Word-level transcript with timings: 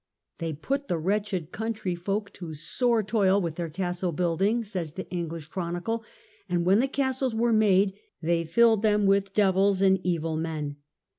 "They 0.39 0.53
put 0.53 0.87
the 0.87 0.97
wretched 0.97 1.49
^^ 1.49 1.51
country 1.51 1.93
folk 1.93 2.33
to 2.33 2.55
sore 2.55 3.03
toil 3.03 3.39
with 3.39 3.53
their 3.53 3.69
castle 3.69 4.11
build 4.11 4.41
ing^'j 4.41 4.65
says 4.65 4.93
the 4.93 5.07
English 5.11 5.45
Chronicle; 5.45 6.03
"and 6.49 6.65
when 6.65 6.79
the 6.79 6.87
castles 6.87 7.35
were 7.35 7.53
made, 7.53 7.93
they 8.19 8.43
filled 8.43 8.81
them 8.81 9.05
with 9.05 9.31
devils 9.35 9.79
and 9.79 9.99
evil 10.03 10.35
men. 10.37 10.77